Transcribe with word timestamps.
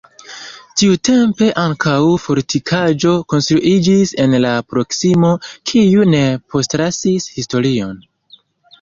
Tiutempe 0.81 1.49
ankaŭ 1.63 1.97
fortikaĵo 2.23 3.13
konstruiĝis 3.35 4.17
en 4.25 4.35
la 4.47 4.57
proksimo, 4.73 5.33
kiu 5.73 6.11
ne 6.19 6.27
postlasis 6.53 7.33
historion. 7.41 7.99